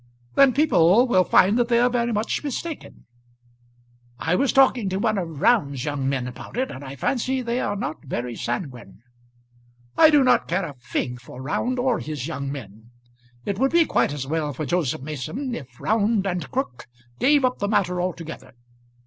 [0.33, 3.05] "Then people will find that they are very much mistaken."
[4.17, 7.59] "I was talking to one of Round's young men about it, and I fancy they
[7.59, 9.03] are not very sanguine."
[9.95, 12.89] "I do not care a fig for Round or his young men.
[13.45, 16.87] It would be quite as well for Joseph Mason if Round and Crook
[17.19, 18.55] gave up the matter altogether.